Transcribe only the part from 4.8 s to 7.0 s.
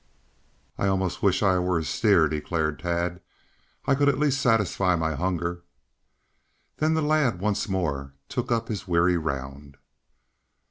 my hunger." Then